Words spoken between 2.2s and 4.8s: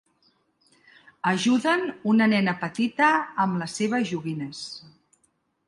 nena petita amb les seves joguines.